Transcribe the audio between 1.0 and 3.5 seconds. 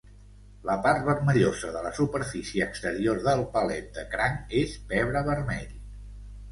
vermellosa de la superfície exterior del